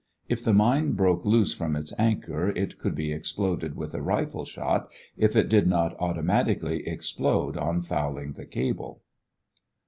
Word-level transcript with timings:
If 0.27 0.43
the 0.43 0.51
mine 0.51 0.93
broke 0.93 1.25
loose 1.25 1.53
from 1.53 1.75
its 1.75 1.93
anchor 1.99 2.49
it 2.49 2.79
could 2.79 2.95
be 2.95 3.11
exploded 3.11 3.75
with 3.75 3.93
a 3.93 4.01
rifle 4.01 4.45
shot 4.45 4.91
if 5.15 5.35
it 5.35 5.47
did 5.47 5.67
not 5.67 5.95
automatically 5.99 6.87
explode 6.87 7.55
on 7.55 7.83
fouling 7.83 8.31
the 8.31 8.47
cable. 8.47 9.03